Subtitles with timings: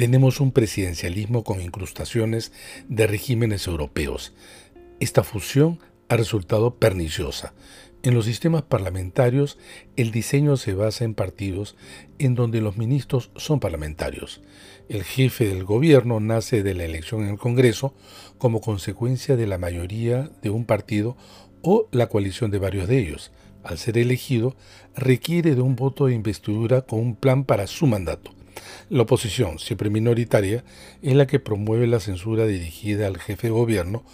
[0.00, 2.52] tenemos un presidencialismo con incrustaciones
[2.88, 4.32] de regímenes europeos.
[4.98, 5.78] Esta fusión
[6.08, 7.52] ha resultado perniciosa.
[8.02, 9.58] En los sistemas parlamentarios,
[9.96, 11.76] el diseño se basa en partidos
[12.18, 14.40] en donde los ministros son parlamentarios.
[14.88, 17.92] El jefe del gobierno nace de la elección en el Congreso
[18.38, 21.14] como consecuencia de la mayoría de un partido
[21.60, 23.32] o la coalición de varios de ellos.
[23.64, 24.56] Al ser elegido,
[24.96, 28.32] requiere de un voto de investidura con un plan para su mandato.
[28.88, 30.64] La oposición, siempre minoritaria,
[31.02, 34.04] es la que promueve la censura dirigida al jefe de gobierno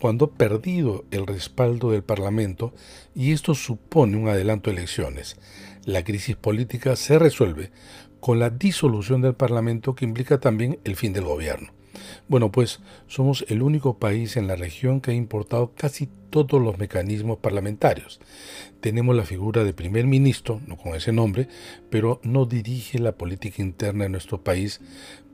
[0.00, 2.74] cuando ha perdido el respaldo del Parlamento
[3.14, 5.36] y esto supone un adelanto de elecciones.
[5.84, 7.70] La crisis política se resuelve
[8.20, 11.72] con la disolución del Parlamento que implica también el fin del gobierno.
[12.28, 16.78] Bueno, pues somos el único país en la región que ha importado casi todos los
[16.78, 18.18] mecanismos parlamentarios.
[18.80, 21.46] Tenemos la figura de primer ministro, no con ese nombre,
[21.90, 24.80] pero no dirige la política interna de nuestro país,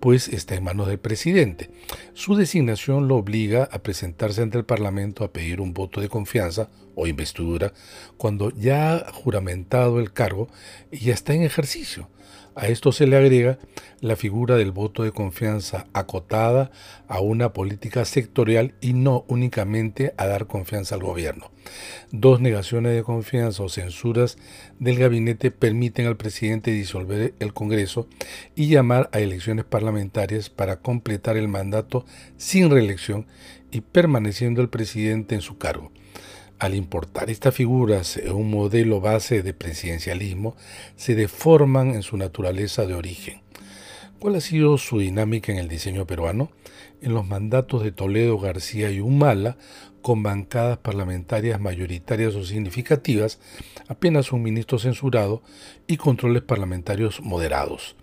[0.00, 1.70] pues está en manos del presidente.
[2.14, 6.68] Su designación lo obliga a presentarse ante el Parlamento a pedir un voto de confianza
[6.96, 7.72] o investidura
[8.16, 10.48] cuando ya ha juramentado el cargo
[10.90, 12.08] y ya está en ejercicio.
[12.58, 13.56] A esto se le agrega
[14.00, 16.72] la figura del voto de confianza acotada
[17.06, 21.50] a una política sectorial y no únicamente a dar confianza al gobierno.
[22.10, 24.38] Dos negaciones de confianza o censuras
[24.78, 28.08] del gabinete permiten al presidente disolver el Congreso
[28.54, 32.04] y llamar a elecciones parlamentarias para completar el mandato
[32.36, 33.26] sin reelección
[33.70, 35.92] y permaneciendo el presidente en su cargo.
[36.58, 40.56] Al importar estas figuras un modelo base de presidencialismo,
[40.96, 43.47] se deforman en su naturaleza de origen.
[44.18, 46.50] ¿Cuál ha sido su dinámica en el diseño peruano?
[47.00, 49.58] En los mandatos de Toledo, García y Humala,
[50.02, 53.38] con bancadas parlamentarias mayoritarias o significativas,
[53.86, 55.42] apenas un ministro censurado
[55.86, 57.94] y controles parlamentarios moderados.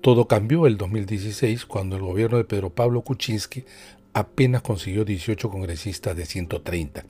[0.00, 3.64] Todo cambió el 2016 cuando el gobierno de Pedro Pablo Kuczynski
[4.14, 7.04] apenas consiguió 18 congresistas de 130.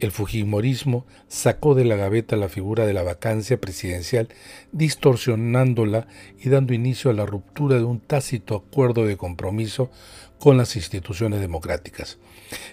[0.00, 4.28] El Fujimorismo sacó de la gaveta la figura de la vacancia presidencial,
[4.72, 6.06] distorsionándola
[6.38, 9.90] y dando inicio a la ruptura de un tácito acuerdo de compromiso
[10.38, 12.18] con las instituciones democráticas.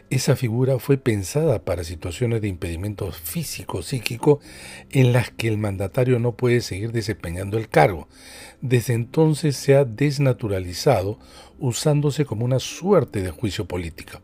[0.09, 4.39] Esa figura fue pensada para situaciones de impedimento físico, psíquico,
[4.91, 8.07] en las que el mandatario no puede seguir desempeñando el cargo.
[8.61, 11.19] Desde entonces se ha desnaturalizado
[11.57, 14.19] usándose como una suerte de juicio político.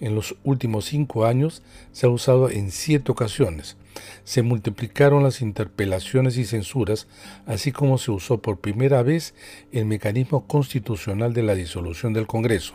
[0.00, 1.62] En los últimos cinco años
[1.92, 3.76] se ha usado en siete ocasiones.
[4.24, 7.08] Se multiplicaron las interpelaciones y censuras,
[7.46, 9.34] así como se usó por primera vez
[9.72, 12.74] el mecanismo constitucional de la disolución del Congreso.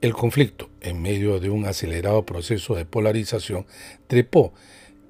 [0.00, 3.66] El conflicto, en medio de un acelerado proceso de polarización,
[4.06, 4.52] trepó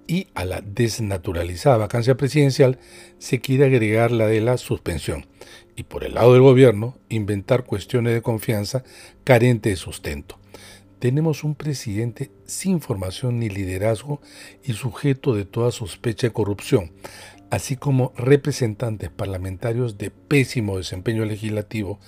[0.09, 2.81] y a la desnaturalizada vacancia presidencial
[3.19, 5.27] se quiere agregar la de la suspensión
[5.77, 8.83] y por el lado del gobierno inventar cuestiones de confianza
[9.23, 10.41] carente de sustento.
[10.99, 14.21] Tenemos un presidente sin formación ni liderazgo
[14.65, 16.91] y sujeto de toda sospecha de corrupción,
[17.51, 22.01] así como representantes parlamentarios de pésimo desempeño legislativo,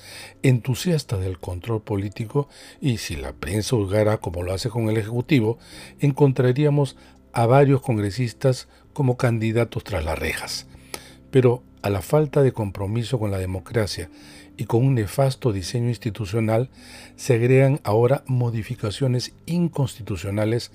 [0.43, 2.49] entusiastas del control político
[2.81, 5.59] y si la prensa juzgara como lo hace con el Ejecutivo,
[6.01, 6.97] encontraríamos
[7.33, 10.67] a varios congresistas como candidatos tras las rejas.
[11.31, 14.11] Pero a la falta de compromiso con la democracia
[14.57, 16.69] y con un nefasto diseño institucional
[17.17, 20.73] se agregan ahora modificaciones inconstitucionales,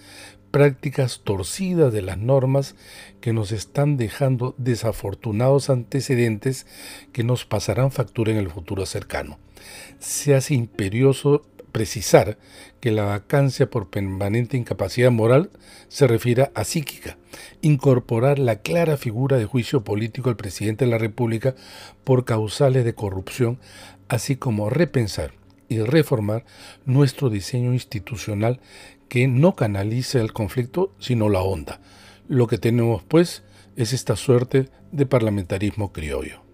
[0.50, 2.76] prácticas torcidas de las normas
[3.22, 6.66] que nos están dejando desafortunados antecedentes
[7.12, 9.38] que nos pasarán factura en el futuro cercano.
[10.00, 11.44] Se hace imperioso
[11.76, 12.38] precisar
[12.80, 15.50] que la vacancia por permanente incapacidad moral
[15.90, 17.18] se refiere a psíquica,
[17.62, 21.54] incorporar la clara figura de juicio político al presidente de la República
[22.06, 23.60] por causales de corrupción,
[24.08, 25.34] así como repensar
[25.68, 26.46] y reformar
[26.86, 28.62] nuestro diseño institucional
[29.10, 31.82] que no canalice el conflicto, sino la onda.
[32.30, 33.44] Lo que tenemos, pues,
[33.76, 36.45] es esta suerte de parlamentarismo criollo.